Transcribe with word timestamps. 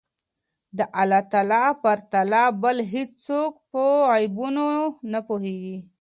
د 0.77 0.79
الله 1.01 1.21
تعالی 1.31 1.63
پرته 1.83 2.41
بل 2.61 2.77
هيڅوک 2.93 3.53
په 3.71 3.81
غيبو 4.09 4.47
نه 5.11 5.19
پوهيږي 5.27 5.77